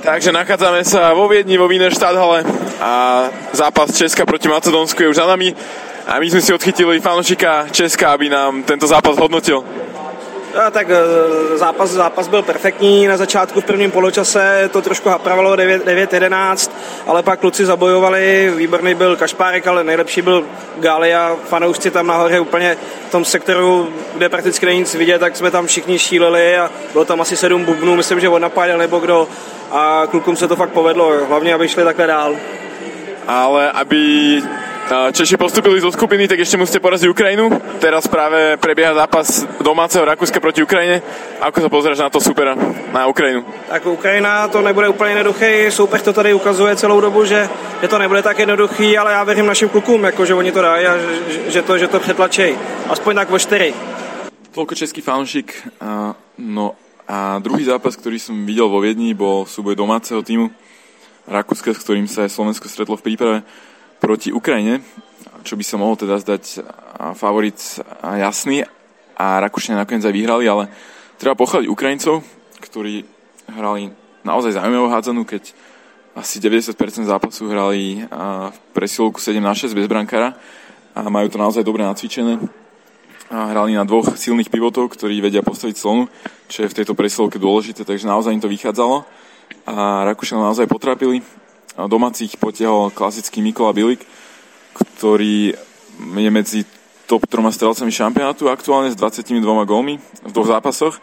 Takže 0.00 0.30
nachádzame 0.30 0.86
sa 0.86 1.10
vo 1.12 1.26
Viedni, 1.26 1.58
vo 1.58 1.66
Wiener 1.66 1.90
Stadhale 1.90 2.46
a 2.78 3.26
zápas 3.50 3.90
Česka 3.90 4.22
proti 4.22 4.46
Macedónsku 4.46 5.02
je 5.02 5.10
už 5.10 5.18
za 5.18 5.26
nami 5.26 5.50
a 6.06 6.22
my 6.22 6.26
sme 6.30 6.40
si 6.40 6.54
odchytili 6.54 7.02
fanúšika 7.02 7.68
Česka, 7.74 8.14
aby 8.14 8.30
nám 8.30 8.62
tento 8.62 8.86
zápas 8.86 9.18
hodnotil. 9.18 9.66
A 10.54 10.70
tak 10.70 10.90
e, 10.90 10.94
zápas, 11.58 11.90
zápas 11.90 12.28
byl 12.28 12.42
perfektní, 12.42 13.06
na 13.06 13.16
začátku 13.16 13.60
v 13.60 13.64
prvním 13.64 13.90
poločase 13.90 14.70
to 14.72 14.82
trošku 14.82 15.08
hapravalo 15.08 15.54
9-11, 15.54 16.70
ale 17.06 17.22
pak 17.22 17.40
kluci 17.40 17.66
zabojovali, 17.66 18.52
výborný 18.56 18.94
byl 18.94 19.16
Kašpárek, 19.16 19.66
ale 19.66 19.84
nejlepší 19.84 20.22
byl 20.22 20.46
Galia, 20.76 21.36
fanoušci 21.44 21.90
tam 21.90 22.06
nahoře 22.06 22.40
úplně 22.40 22.76
v 23.08 23.10
tom 23.10 23.24
sektoru, 23.24 23.88
kde 24.14 24.28
prakticky 24.28 24.66
není 24.66 24.78
nic 24.78 24.94
vidět, 24.94 25.18
tak 25.18 25.36
jsme 25.36 25.50
tam 25.50 25.66
všichni 25.66 25.98
šíleli 25.98 26.56
a 26.56 26.70
bylo 26.92 27.04
tam 27.04 27.20
asi 27.20 27.36
sedm 27.36 27.64
bubnů, 27.64 27.96
myslím, 27.96 28.20
že 28.20 28.28
on 28.28 28.42
napádal 28.42 28.78
nebo 28.78 28.98
kdo 28.98 29.28
a 29.70 30.02
klukům 30.10 30.36
se 30.36 30.48
to 30.48 30.56
fakt 30.56 30.70
povedlo, 30.70 31.26
hlavně 31.26 31.54
aby 31.54 31.68
šli 31.68 31.84
takhle 31.84 32.06
dál. 32.06 32.36
Ale 33.26 33.70
aby 33.70 34.42
Češi 34.90 35.38
postupili 35.38 35.78
zo 35.78 35.94
skupiny, 35.94 36.26
tak 36.26 36.42
ešte 36.42 36.58
musíte 36.58 36.82
poraziť 36.82 37.06
Ukrajinu. 37.06 37.46
Teraz 37.78 38.10
práve 38.10 38.58
prebieha 38.58 38.90
zápas 38.90 39.46
domáceho 39.62 40.02
Rakúska 40.02 40.42
proti 40.42 40.66
Ukrajine. 40.66 40.98
Ako 41.38 41.62
sa 41.62 41.70
pozráš 41.70 42.02
na 42.02 42.10
to 42.10 42.18
supera, 42.18 42.58
na 42.90 43.06
Ukrajinu? 43.06 43.46
Tak 43.70 43.86
Ukrajina 43.86 44.50
to 44.50 44.58
nebude 44.58 44.90
úplně 44.90 45.10
jednoduchý. 45.10 45.70
Soupeř 45.70 46.02
to 46.02 46.12
tady 46.12 46.34
ukazuje 46.34 46.76
celou 46.76 47.00
dobu, 47.00 47.24
že, 47.24 47.48
že 47.82 47.88
to 47.88 47.98
nebude 47.98 48.22
tak 48.22 48.38
jednoduchý, 48.38 48.98
ale 48.98 49.12
já 49.12 49.24
věřím 49.24 49.46
našim 49.46 49.68
klukům, 49.68 50.04
jako, 50.04 50.26
že 50.26 50.34
oni 50.34 50.52
to 50.52 50.62
dají 50.62 50.86
a 50.86 50.98
že, 50.98 51.50
že 51.50 51.62
to, 51.62 51.78
že 51.78 51.88
to 51.88 52.00
přetlačí. 52.00 52.58
Aspoň 52.90 53.14
tak 53.14 53.30
vo 53.30 53.38
4. 53.38 53.74
Toľko 54.50 54.74
český 54.74 54.98
fanúšik. 55.06 55.54
No 56.34 56.74
a 57.06 57.38
druhý 57.38 57.62
zápas, 57.62 57.94
ktorý 57.94 58.18
som 58.18 58.34
videl 58.42 58.66
vo 58.66 58.82
Viedni, 58.82 59.14
bol 59.14 59.46
súboj 59.46 59.78
domáceho 59.78 60.18
týmu 60.26 60.50
Rakúska, 61.30 61.70
s 61.70 61.78
ktorým 61.78 62.10
sa 62.10 62.26
Slovensko 62.26 62.66
stretlo 62.66 62.98
v 62.98 63.06
príprave 63.06 63.38
proti 64.00 64.32
Ukrajine, 64.32 64.80
čo 65.44 65.54
by 65.54 65.64
sa 65.64 65.76
mohol 65.76 66.00
teda 66.00 66.16
zdať 66.18 66.64
favorit 67.14 67.60
jasný. 68.02 68.64
A 69.20 69.36
Rakúšania 69.44 69.84
nakoniec 69.84 70.08
aj 70.08 70.16
vyhrali, 70.16 70.48
ale 70.48 70.72
treba 71.20 71.36
pochváliť 71.36 71.68
Ukrajincov, 71.68 72.24
ktorí 72.64 73.04
hrali 73.52 73.92
naozaj 74.24 74.56
zaujímavú 74.56 74.88
hádzanú, 74.88 75.28
keď 75.28 75.52
asi 76.16 76.40
90% 76.40 76.76
zápasu 77.04 77.46
hrali 77.46 78.08
v 78.08 78.58
presilovku 78.72 79.20
7 79.20 79.36
na 79.38 79.52
6 79.52 79.76
bez 79.76 79.86
brankára 79.86 80.34
a 80.96 81.06
majú 81.06 81.28
to 81.28 81.38
naozaj 81.38 81.60
dobre 81.60 81.84
nacvičené. 81.84 82.40
A 83.30 83.54
hrali 83.54 83.78
na 83.78 83.86
dvoch 83.86 84.18
silných 84.18 84.50
pivotov, 84.50 84.90
ktorí 84.90 85.22
vedia 85.22 85.44
postaviť 85.44 85.76
slonu, 85.78 86.10
čo 86.50 86.66
je 86.66 86.70
v 86.72 86.76
tejto 86.82 86.98
presilovke 86.98 87.38
dôležité, 87.38 87.86
takže 87.86 88.10
naozaj 88.10 88.34
im 88.34 88.42
to 88.42 88.50
vychádzalo. 88.50 89.06
A 89.70 90.02
Rakúšania 90.08 90.50
naozaj 90.50 90.66
potrapili 90.66 91.22
domácich 91.76 92.34
potiahol 92.40 92.90
klasický 92.90 93.44
Mikola 93.44 93.70
Bilik, 93.70 94.02
ktorý 94.74 95.54
je 96.00 96.30
medzi 96.32 96.60
top 97.06 97.26
troma 97.26 97.50
strelcami 97.50 97.90
šampionátu 97.90 98.46
aktuálne 98.46 98.90
s 98.90 98.96
22 98.98 99.42
gólmi 99.66 99.98
v 99.98 100.30
dvoch 100.30 100.48
zápasoch. 100.48 101.02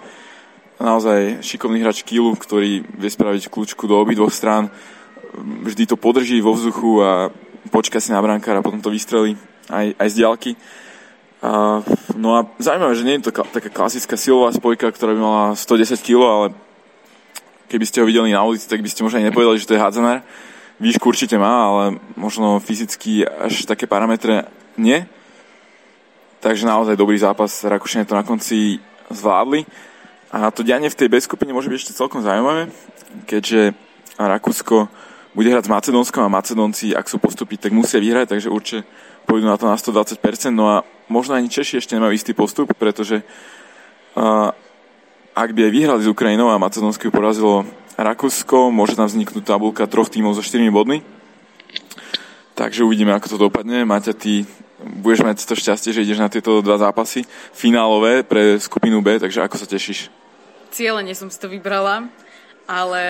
Naozaj 0.79 1.43
šikovný 1.43 1.83
hráč 1.83 2.07
Kilu, 2.07 2.31
ktorý 2.37 2.85
vie 2.85 3.09
spraviť 3.11 3.51
kľúčku 3.51 3.89
do 3.89 3.99
obidvoch 3.99 4.31
strán. 4.31 4.71
Vždy 5.37 5.83
to 5.89 5.99
podrží 5.99 6.39
vo 6.39 6.55
vzduchu 6.55 7.03
a 7.03 7.11
počka 7.73 7.99
si 7.99 8.15
na 8.15 8.23
brankára 8.23 8.63
potom 8.63 8.79
to 8.79 8.93
vystrelí 8.93 9.35
aj, 9.67 9.99
aj 9.99 10.07
z 10.07 10.17
diálky. 10.23 10.51
A, 11.43 11.83
no 12.15 12.29
a 12.39 12.47
zaujímavé, 12.57 12.93
že 12.95 13.05
nie 13.05 13.15
je 13.19 13.29
to 13.29 13.43
taká 13.45 13.69
klasická 13.69 14.15
silová 14.17 14.49
spojka, 14.55 14.89
ktorá 14.89 15.13
by 15.13 15.21
mala 15.21 15.43
110 15.53 15.99
kg, 16.01 16.21
ale 16.23 16.47
keby 17.67 17.85
ste 17.85 17.99
ho 18.01 18.07
videli 18.07 18.31
na 18.31 18.41
ulici, 18.47 18.65
tak 18.65 18.81
by 18.81 18.89
ste 18.89 19.03
možno 19.03 19.21
aj 19.21 19.27
nepovedali, 19.29 19.59
že 19.59 19.67
to 19.67 19.75
je 19.75 19.83
hádzanár 19.83 20.23
výšku 20.77 21.09
určite 21.09 21.37
má, 21.37 21.69
ale 21.69 21.83
možno 22.13 22.61
fyzicky 22.61 23.25
až 23.25 23.65
také 23.65 23.89
parametre 23.89 24.45
nie. 24.77 25.05
Takže 26.37 26.69
naozaj 26.69 26.95
dobrý 26.95 27.17
zápas, 27.17 27.65
Rakúšania 27.65 28.05
to 28.05 28.13
na 28.13 28.21
konci 28.21 28.77
zvládli. 29.09 29.65
A 30.29 30.51
to 30.53 30.61
dianie 30.61 30.91
v 30.91 30.99
tej 30.99 31.09
B 31.09 31.17
skupine 31.17 31.49
môže 31.55 31.71
byť 31.71 31.77
ešte 31.81 31.97
celkom 31.97 32.21
zaujímavé, 32.21 32.69
keďže 33.25 33.73
Rakúsko 34.19 34.91
bude 35.37 35.53
hrať 35.53 35.69
s 35.69 35.73
Macedónskom 35.73 36.25
a 36.25 36.33
Macedónci, 36.33 36.97
ak 36.97 37.05
sú 37.05 37.21
postupiť, 37.21 37.69
tak 37.69 37.71
musia 37.71 38.01
vyhrať, 38.01 38.33
takže 38.33 38.49
určite 38.49 38.89
pôjdu 39.29 39.45
na 39.45 39.57
to 39.57 39.69
na 39.69 39.77
120%. 39.77 40.17
No 40.49 40.65
a 40.73 40.75
možno 41.09 41.37
ani 41.37 41.45
Češi 41.45 41.77
ešte 41.77 41.93
nemajú 41.93 42.13
istý 42.17 42.33
postup, 42.33 42.73
pretože 42.73 43.21
uh, 44.17 44.49
ak 45.37 45.49
by 45.53 45.69
aj 45.69 45.71
vyhrali 45.71 46.01
s 46.01 46.09
Ukrajinou 46.09 46.49
a 46.49 46.57
Macedónsko 46.57 47.13
porazilo 47.13 47.69
Rakúsko, 47.97 48.69
môže 48.69 48.93
tam 48.93 49.09
vzniknúť 49.09 49.41
tabulka 49.41 49.89
troch 49.89 50.13
tímov 50.13 50.37
so 50.37 50.45
4 50.45 50.69
bodmi. 50.69 51.01
Takže 52.53 52.85
uvidíme, 52.85 53.09
ako 53.17 53.27
to 53.33 53.37
dopadne. 53.41 53.85
Maťa, 53.89 54.13
ty 54.13 54.45
budeš 55.01 55.25
mať 55.25 55.37
to 55.45 55.57
šťastie, 55.57 55.93
že 55.93 56.05
ideš 56.05 56.21
na 56.21 56.29
tieto 56.29 56.61
dva 56.61 56.77
zápasy 56.77 57.25
finálové 57.53 58.21
pre 58.21 58.61
skupinu 58.61 59.01
B, 59.01 59.17
takže 59.17 59.41
ako 59.41 59.57
sa 59.57 59.65
tešíš? 59.65 60.13
Cieľene 60.69 61.17
som 61.17 61.33
si 61.33 61.41
to 61.41 61.49
vybrala, 61.49 62.05
ale 62.69 63.01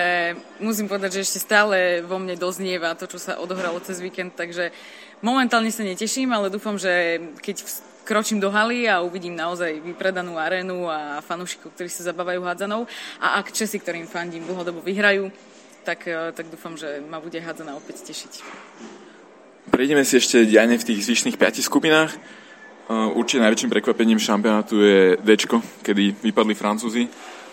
musím 0.56 0.88
povedať, 0.88 1.20
že 1.20 1.24
ešte 1.28 1.44
stále 1.44 2.00
vo 2.00 2.16
mne 2.16 2.40
doznieva 2.40 2.96
to, 2.96 3.04
čo 3.04 3.20
sa 3.20 3.36
odohralo 3.36 3.84
cez 3.84 4.00
víkend, 4.00 4.32
takže 4.40 4.72
momentálne 5.20 5.68
sa 5.68 5.84
neteším, 5.84 6.32
ale 6.32 6.48
dúfam, 6.48 6.80
že 6.80 7.20
keď 7.44 7.68
kročím 8.08 8.40
do 8.40 8.48
haly 8.48 8.88
a 8.88 9.04
uvidím 9.04 9.36
naozaj 9.36 9.84
vypredanú 9.84 10.40
arénu 10.40 10.88
a 10.88 11.20
fanúšikov, 11.20 11.76
ktorí 11.76 11.92
sa 11.92 12.08
zabávajú 12.08 12.40
hádzanou. 12.40 12.88
A 13.20 13.36
ak 13.36 13.52
Česi, 13.52 13.76
ktorým 13.76 14.08
fandím, 14.08 14.48
dlhodobo 14.48 14.80
vyhrajú, 14.80 15.28
tak, 15.84 16.08
e, 16.08 16.32
tak 16.32 16.48
dúfam, 16.48 16.72
že 16.72 17.04
ma 17.04 17.20
bude 17.20 17.36
hádzaná 17.36 17.76
opäť 17.76 18.08
tešiť. 18.08 18.40
Prejdeme 19.68 20.08
si 20.08 20.16
ešte 20.16 20.48
diane 20.48 20.80
v 20.80 20.88
tých 20.88 21.04
zvyšných 21.04 21.36
piatich 21.36 21.68
skupinách. 21.68 22.16
E, 22.16 22.18
určite 23.12 23.44
najväčším 23.44 23.76
prekvapením 23.76 24.16
šampionátu 24.16 24.80
je 24.80 25.00
D, 25.20 25.28
kedy 25.84 26.24
vypadli 26.24 26.56
Francúzi 26.56 27.04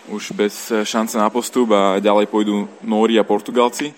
už 0.08 0.32
bez 0.38 0.72
šance 0.86 1.18
na 1.18 1.28
postup 1.28 1.68
a 1.74 1.98
ďalej 2.00 2.32
pôjdu 2.32 2.64
Nóri 2.86 3.20
a 3.20 3.28
Portugalci. 3.28 3.92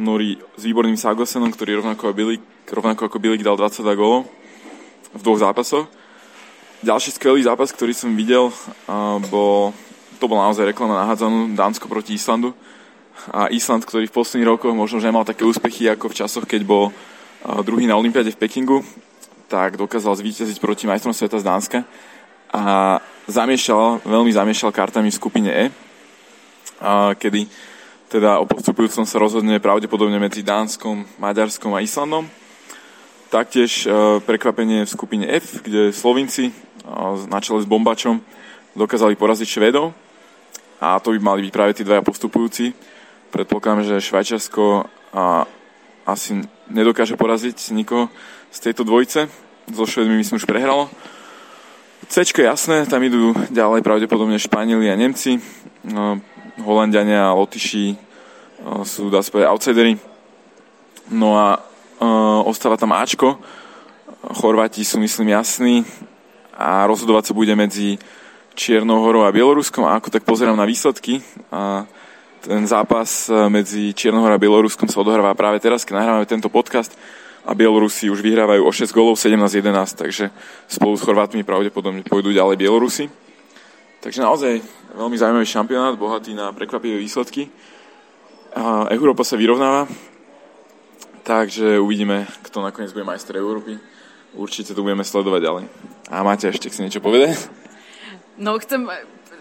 Nóri 0.00 0.40
s 0.56 0.62
výborným 0.64 0.96
Sagosenom, 0.96 1.52
ktorý 1.52 1.84
rovnako 1.84 2.10
ako 2.10 2.16
Bilik, 2.16 2.42
rovnako 2.66 3.06
ako 3.06 3.18
Bilik 3.20 3.44
dal 3.44 3.60
22 3.60 4.00
gólov 4.00 4.24
v 5.12 5.20
dvoch 5.20 5.38
zápasoch. 5.38 5.99
Ďalší 6.80 7.12
skvelý 7.12 7.44
zápas, 7.44 7.76
ktorý 7.76 7.92
som 7.92 8.16
videl, 8.16 8.48
bol, 9.28 9.76
to 10.16 10.24
bol 10.24 10.40
naozaj 10.40 10.64
reklama 10.64 10.96
na 10.96 11.12
hádzanú 11.12 11.52
Dánsko 11.52 11.84
proti 11.92 12.16
Islandu. 12.16 12.56
A 13.36 13.52
Island, 13.52 13.84
ktorý 13.84 14.08
v 14.08 14.16
posledných 14.16 14.48
rokoch 14.48 14.72
možno 14.72 14.96
že 14.96 15.12
nemal 15.12 15.28
také 15.28 15.44
úspechy 15.44 15.92
ako 15.92 16.08
v 16.08 16.24
časoch, 16.24 16.48
keď 16.48 16.64
bol 16.64 16.88
druhý 17.68 17.84
na 17.84 18.00
Olympiade 18.00 18.32
v 18.32 18.40
Pekingu, 18.40 18.80
tak 19.52 19.76
dokázal 19.76 20.24
zvíťaziť 20.24 20.56
proti 20.56 20.88
majstrom 20.88 21.12
sveta 21.12 21.36
z 21.36 21.44
Dánska 21.44 21.78
a 22.48 22.96
zamiešal, 23.28 24.00
veľmi 24.00 24.32
zamiešal 24.32 24.72
kartami 24.72 25.12
v 25.12 25.20
skupine 25.20 25.52
E, 25.52 25.68
kedy 27.12 27.44
teda 28.08 28.40
o 28.40 28.48
postupujúcom 28.48 29.04
sa 29.04 29.20
rozhodne 29.20 29.60
pravdepodobne 29.60 30.16
medzi 30.16 30.40
Dánskom, 30.40 31.04
Maďarskom 31.20 31.76
a 31.76 31.84
Islandom. 31.84 32.24
Taktiež 33.30 33.86
prekvapenie 34.26 34.82
v 34.82 34.90
skupine 34.90 35.22
F, 35.30 35.62
kde 35.62 35.94
Slovinci 35.94 36.50
na 37.30 37.38
čele 37.38 37.62
s 37.62 37.70
Bombačom 37.70 38.18
dokázali 38.74 39.14
poraziť 39.14 39.46
Švedov 39.46 39.94
a 40.80 40.98
to 40.98 41.14
by 41.14 41.18
mali 41.20 41.46
byť 41.46 41.52
práve 41.52 41.72
tí 41.76 41.82
dvaja 41.86 42.02
postupujúci. 42.02 42.72
Predpokladám, 43.30 43.86
že 43.86 44.02
Švajčiarsko 44.02 44.88
a 45.14 45.46
asi 46.06 46.42
nedokáže 46.70 47.14
poraziť 47.14 47.70
nikoho 47.76 48.10
z 48.50 48.58
tejto 48.58 48.82
dvojice. 48.82 49.30
So 49.70 49.86
Švedmi 49.86 50.18
myslím 50.18 50.42
už 50.42 50.48
prehralo. 50.48 50.90
C 52.10 52.26
je 52.26 52.42
jasné, 52.42 52.88
tam 52.90 53.04
idú 53.06 53.36
ďalej 53.54 53.86
pravdepodobne 53.86 54.40
Španieli 54.40 54.90
a 54.90 54.98
Nemci. 54.98 55.38
No, 55.86 56.18
Holandiania 56.58 57.30
a 57.30 57.36
Lotyši 57.38 57.94
sú, 58.82 59.12
dá 59.12 59.22
sa 59.22 59.30
povedať, 59.30 59.52
outsidery. 59.52 59.94
No 61.12 61.38
a 61.38 61.60
uh, 61.60 62.40
ostáva 62.48 62.74
tam 62.74 62.96
Ačko. 62.96 63.38
Chorváti 64.42 64.82
sú, 64.82 64.98
myslím, 64.98 65.36
jasní 65.38 65.86
a 66.60 66.84
rozhodovať 66.84 67.32
sa 67.32 67.36
bude 67.36 67.56
medzi 67.56 67.96
Čiernou 68.52 69.00
horou 69.00 69.24
a 69.24 69.32
Bieloruskom 69.32 69.88
a 69.88 69.96
ako 69.96 70.12
tak 70.12 70.28
pozerám 70.28 70.60
na 70.60 70.68
výsledky 70.68 71.24
a 71.48 71.88
ten 72.44 72.68
zápas 72.68 73.32
medzi 73.48 73.96
Čiernohora 73.96 74.36
a 74.36 74.42
Bieloruskom 74.42 74.88
sa 74.92 75.00
odohráva 75.00 75.32
práve 75.32 75.56
teraz, 75.64 75.88
keď 75.88 76.04
nahrávame 76.04 76.28
tento 76.28 76.52
podcast 76.52 76.92
a 77.48 77.56
Bielorusi 77.56 78.12
už 78.12 78.20
vyhrávajú 78.20 78.60
o 78.64 78.72
6 78.72 78.92
golov 78.92 79.16
17-11, 79.16 79.96
takže 79.96 80.28
spolu 80.68 80.92
s 80.96 81.04
Chorvátmi 81.04 81.40
pravdepodobne 81.40 82.04
pôjdu 82.04 82.36
ďalej 82.36 82.60
Bielorusi. 82.60 83.08
Takže 84.04 84.20
naozaj 84.20 84.60
veľmi 84.96 85.16
zaujímavý 85.16 85.48
šampionát, 85.48 85.96
bohatý 85.96 86.36
na 86.36 86.52
prekvapivé 86.52 87.00
výsledky. 87.00 87.48
A 88.56 88.88
Európa 88.92 89.24
sa 89.24 89.40
vyrovnáva, 89.40 89.88
takže 91.24 91.80
uvidíme, 91.80 92.28
kto 92.44 92.64
nakoniec 92.64 92.92
bude 92.92 93.08
majster 93.08 93.36
Európy. 93.36 93.76
Určite 94.34 94.74
to 94.74 94.84
budeme 94.86 95.02
sledovať 95.02 95.40
ďalej. 95.42 95.64
A 96.10 96.22
máte 96.22 96.46
ešte, 96.46 96.70
chci 96.70 96.86
niečo 96.86 97.02
povedať? 97.02 97.36
No, 98.38 98.56
chcem 98.62 98.86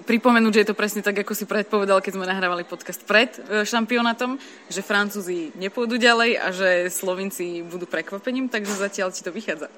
pripomenúť, 0.09 0.51
že 0.53 0.61
je 0.65 0.69
to 0.73 0.79
presne 0.79 1.05
tak, 1.05 1.21
ako 1.21 1.37
si 1.37 1.45
predpovedal, 1.45 2.01
keď 2.01 2.17
sme 2.17 2.25
nahrávali 2.25 2.65
podcast 2.65 3.05
pred 3.05 3.29
e, 3.45 3.61
šampionátom, 3.61 4.41
že 4.65 4.81
Francúzi 4.81 5.53
nepôjdu 5.53 6.01
ďalej 6.01 6.31
a 6.41 6.47
že 6.49 6.69
Slovinci 6.89 7.61
budú 7.61 7.85
prekvapením, 7.85 8.49
takže 8.49 8.73
zatiaľ 8.73 9.13
ti 9.13 9.21
to 9.21 9.29
vychádza. 9.29 9.69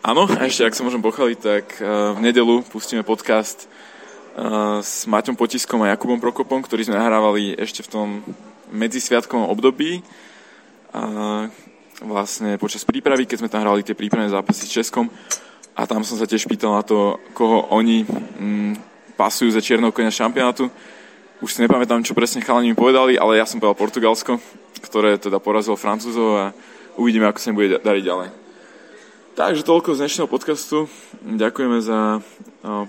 Áno, 0.00 0.24
a 0.24 0.48
ešte 0.48 0.64
ak 0.64 0.72
sa 0.72 0.86
môžem 0.88 1.04
pochváliť, 1.04 1.38
tak 1.38 1.64
e, 1.76 1.84
v 2.16 2.18
nedelu 2.24 2.64
pustíme 2.72 3.04
podcast 3.04 3.68
s 4.78 5.02
Maťom 5.10 5.34
Potiskom 5.34 5.82
a 5.82 5.90
Jakubom 5.90 6.22
Prokopom, 6.22 6.62
ktorý 6.62 6.86
sme 6.86 6.94
nahrávali 6.94 7.58
ešte 7.58 7.82
v 7.82 7.90
tom 7.90 8.08
medzisviatkovom 8.70 9.50
období. 9.50 10.06
Vlastne 11.98 12.54
počas 12.62 12.86
prípravy, 12.86 13.26
keď 13.26 13.42
sme 13.42 13.50
tam 13.50 13.66
hrali 13.66 13.82
tie 13.82 13.98
prípravné 13.98 14.30
zápasy 14.30 14.70
s 14.70 14.74
Českom, 14.82 15.10
a 15.78 15.86
tam 15.86 16.02
som 16.02 16.18
sa 16.18 16.26
tiež 16.26 16.50
pýtal 16.50 16.74
na 16.74 16.82
to, 16.82 17.22
koho 17.38 17.70
oni 17.70 18.02
mm, 18.02 18.72
pasujú 19.14 19.54
za 19.54 19.62
čierneho 19.62 19.94
konia 19.94 20.10
šampionátu. 20.10 20.66
Už 21.38 21.54
si 21.54 21.62
nepamätám, 21.62 22.02
čo 22.02 22.18
presne 22.18 22.42
chalani 22.42 22.74
mi 22.74 22.78
povedali, 22.78 23.14
ale 23.14 23.38
ja 23.38 23.46
som 23.46 23.62
povedal 23.62 23.78
Portugalsko, 23.78 24.42
ktoré 24.82 25.22
teda 25.22 25.38
porazilo 25.38 25.78
Francúzov 25.78 26.34
a 26.34 26.44
uvidíme, 26.98 27.30
ako 27.30 27.38
sa 27.38 27.50
im 27.54 27.58
bude 27.62 27.78
dariť 27.78 28.04
ďalej. 28.06 28.28
Takže 29.38 29.62
toľko 29.62 29.94
z 29.94 30.02
dnešného 30.02 30.26
podcastu. 30.26 30.90
Ďakujeme 31.22 31.78
za 31.78 32.18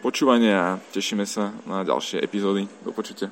počúvanie 0.01 0.49
a 0.49 0.81
tešíme 0.89 1.29
sa 1.29 1.53
na 1.69 1.85
ďalšie 1.85 2.25
epizódy. 2.25 2.65
Do 2.81 2.89
počutia. 2.89 3.29